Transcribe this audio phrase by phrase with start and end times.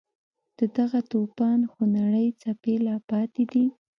[0.59, 3.65] د دغه توپان خونړۍ څپې لا پاتې دي.